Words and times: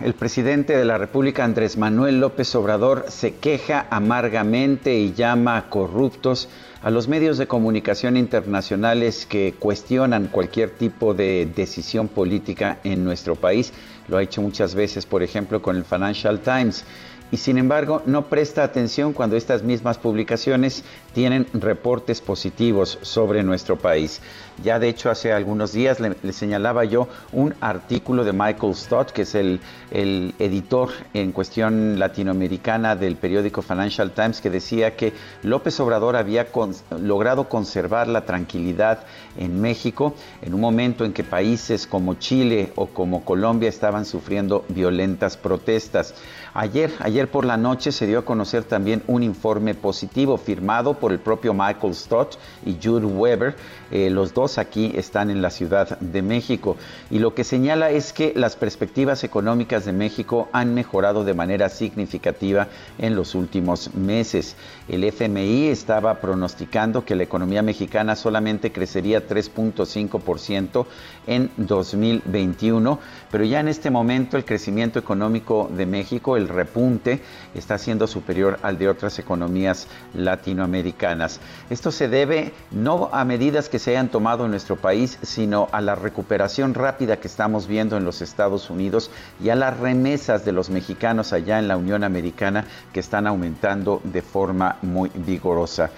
El 0.00 0.12
presidente 0.12 0.76
de 0.76 0.84
la 0.84 0.98
República, 0.98 1.42
Andrés 1.42 1.78
Manuel 1.78 2.20
López 2.20 2.54
Obrador, 2.54 3.06
se 3.08 3.36
queja 3.36 3.86
amargamente 3.88 4.94
y 4.98 5.14
llama 5.14 5.70
corruptos 5.70 6.50
a 6.82 6.90
los 6.90 7.08
medios 7.08 7.38
de 7.38 7.46
comunicación 7.46 8.18
internacionales 8.18 9.24
que 9.24 9.54
cuestionan 9.58 10.26
cualquier 10.26 10.72
tipo 10.72 11.14
de 11.14 11.50
decisión 11.56 12.08
política 12.08 12.80
en 12.84 13.04
nuestro 13.04 13.36
país. 13.36 13.72
Lo 14.06 14.18
ha 14.18 14.22
hecho 14.22 14.42
muchas 14.42 14.74
veces, 14.74 15.06
por 15.06 15.22
ejemplo, 15.22 15.62
con 15.62 15.76
el 15.76 15.84
Financial 15.86 16.38
Times 16.40 16.84
y 17.30 17.36
sin 17.36 17.58
embargo 17.58 18.02
no 18.06 18.26
presta 18.26 18.62
atención 18.62 19.12
cuando 19.12 19.36
estas 19.36 19.62
mismas 19.62 19.98
publicaciones 19.98 20.84
tienen 21.12 21.46
reportes 21.52 22.20
positivos 22.20 22.98
sobre 23.02 23.42
nuestro 23.42 23.76
país. 23.76 24.20
Ya 24.62 24.78
de 24.78 24.88
hecho 24.88 25.10
hace 25.10 25.32
algunos 25.32 25.72
días 25.72 26.00
le, 26.00 26.16
le 26.22 26.32
señalaba 26.32 26.84
yo 26.84 27.08
un 27.32 27.54
artículo 27.60 28.24
de 28.24 28.32
Michael 28.32 28.74
Stott, 28.74 29.10
que 29.12 29.22
es 29.22 29.34
el, 29.34 29.60
el 29.90 30.34
editor 30.38 30.90
en 31.14 31.32
cuestión 31.32 31.98
latinoamericana 31.98 32.96
del 32.96 33.16
periódico 33.16 33.62
Financial 33.62 34.10
Times, 34.10 34.40
que 34.40 34.50
decía 34.50 34.96
que 34.96 35.12
López 35.42 35.78
Obrador 35.80 36.16
había 36.16 36.50
con, 36.50 36.74
logrado 37.00 37.48
conservar 37.48 38.08
la 38.08 38.24
tranquilidad 38.24 39.00
en 39.36 39.60
México 39.60 40.14
en 40.42 40.54
un 40.54 40.60
momento 40.60 41.04
en 41.04 41.12
que 41.12 41.24
países 41.24 41.86
como 41.86 42.14
Chile 42.14 42.72
o 42.76 42.86
como 42.86 43.24
Colombia 43.24 43.68
estaban 43.68 44.04
sufriendo 44.04 44.64
violentas 44.68 45.36
protestas. 45.36 46.14
Ayer, 46.54 46.92
ayer 47.00 47.17
por 47.26 47.44
la 47.44 47.56
noche 47.56 47.90
se 47.90 48.06
dio 48.06 48.20
a 48.20 48.24
conocer 48.24 48.62
también 48.62 49.02
un 49.08 49.24
informe 49.24 49.74
positivo 49.74 50.36
firmado 50.36 50.94
por 50.94 51.10
el 51.10 51.18
propio 51.18 51.52
Michael 51.52 51.96
Stott 51.96 52.36
y 52.64 52.78
Jude 52.80 53.06
Weber. 53.06 53.56
Eh, 53.90 54.10
los 54.10 54.34
dos 54.34 54.58
aquí 54.58 54.92
están 54.94 55.30
en 55.30 55.42
la 55.42 55.50
Ciudad 55.50 55.98
de 55.98 56.22
México. 56.22 56.76
Y 57.10 57.18
lo 57.18 57.34
que 57.34 57.42
señala 57.42 57.90
es 57.90 58.12
que 58.12 58.32
las 58.36 58.54
perspectivas 58.54 59.24
económicas 59.24 59.84
de 59.84 59.92
México 59.92 60.48
han 60.52 60.74
mejorado 60.74 61.24
de 61.24 61.34
manera 61.34 61.68
significativa 61.68 62.68
en 62.98 63.16
los 63.16 63.34
últimos 63.34 63.94
meses. 63.94 64.54
El 64.88 65.02
FMI 65.04 65.68
estaba 65.68 66.20
pronosticando 66.20 67.04
que 67.04 67.16
la 67.16 67.22
economía 67.24 67.62
mexicana 67.62 68.14
solamente 68.14 68.70
crecería 68.70 69.26
3.5% 69.26 70.86
en 71.26 71.50
2021, 71.56 72.98
pero 73.30 73.44
ya 73.44 73.60
en 73.60 73.68
este 73.68 73.90
momento 73.90 74.36
el 74.36 74.44
crecimiento 74.44 74.98
económico 74.98 75.70
de 75.74 75.86
México, 75.86 76.36
el 76.36 76.48
repunte, 76.48 77.07
está 77.54 77.78
siendo 77.78 78.06
superior 78.06 78.58
al 78.62 78.78
de 78.78 78.88
otras 78.88 79.18
economías 79.18 79.86
latinoamericanas. 80.14 81.40
Esto 81.70 81.90
se 81.90 82.08
debe 82.08 82.52
no 82.70 83.10
a 83.12 83.24
medidas 83.24 83.68
que 83.68 83.78
se 83.78 83.90
hayan 83.90 84.08
tomado 84.08 84.44
en 84.44 84.50
nuestro 84.50 84.76
país, 84.76 85.18
sino 85.22 85.68
a 85.72 85.80
la 85.80 85.94
recuperación 85.94 86.74
rápida 86.74 87.18
que 87.18 87.28
estamos 87.28 87.66
viendo 87.66 87.96
en 87.96 88.04
los 88.04 88.22
Estados 88.22 88.70
Unidos 88.70 89.10
y 89.42 89.50
a 89.50 89.54
las 89.54 89.78
remesas 89.78 90.44
de 90.44 90.52
los 90.52 90.70
mexicanos 90.70 91.32
allá 91.32 91.58
en 91.58 91.68
la 91.68 91.76
Unión 91.76 92.04
Americana 92.04 92.64
que 92.92 93.00
están 93.00 93.26
aumentando 93.26 94.00
de 94.04 94.22
forma 94.22 94.76
muy 94.82 95.10
vigorosa. 95.14 95.90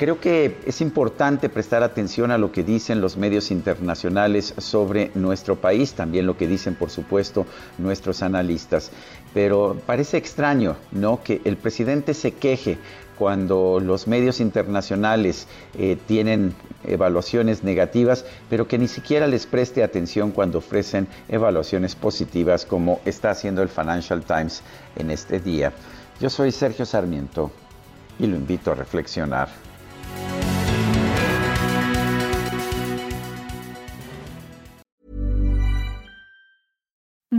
Creo 0.00 0.18
que 0.18 0.56
es 0.64 0.80
importante 0.80 1.50
prestar 1.50 1.82
atención 1.82 2.30
a 2.30 2.38
lo 2.38 2.52
que 2.52 2.64
dicen 2.64 3.02
los 3.02 3.18
medios 3.18 3.50
internacionales 3.50 4.54
sobre 4.56 5.10
nuestro 5.14 5.56
país, 5.56 5.92
también 5.92 6.24
lo 6.24 6.38
que 6.38 6.48
dicen, 6.48 6.74
por 6.74 6.88
supuesto, 6.88 7.44
nuestros 7.76 8.22
analistas. 8.22 8.92
Pero 9.34 9.76
parece 9.84 10.16
extraño, 10.16 10.76
¿no? 10.90 11.22
Que 11.22 11.42
el 11.44 11.58
presidente 11.58 12.14
se 12.14 12.32
queje 12.32 12.78
cuando 13.18 13.78
los 13.78 14.08
medios 14.08 14.40
internacionales 14.40 15.46
eh, 15.78 15.98
tienen 16.06 16.54
evaluaciones 16.84 17.62
negativas, 17.62 18.24
pero 18.48 18.66
que 18.66 18.78
ni 18.78 18.88
siquiera 18.88 19.26
les 19.26 19.44
preste 19.44 19.82
atención 19.82 20.30
cuando 20.30 20.60
ofrecen 20.60 21.08
evaluaciones 21.28 21.94
positivas, 21.94 22.64
como 22.64 23.00
está 23.04 23.32
haciendo 23.32 23.60
el 23.60 23.68
Financial 23.68 24.22
Times 24.22 24.62
en 24.96 25.10
este 25.10 25.40
día. 25.40 25.74
Yo 26.18 26.30
soy 26.30 26.52
Sergio 26.52 26.86
Sarmiento 26.86 27.50
y 28.18 28.26
lo 28.26 28.36
invito 28.36 28.72
a 28.72 28.76
reflexionar. 28.76 29.69